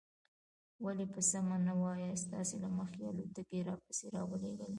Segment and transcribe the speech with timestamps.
[0.85, 4.69] ولې په سمه نه وایاست؟ تاسې له مخکې الوتکې را پسې را ولېږلې.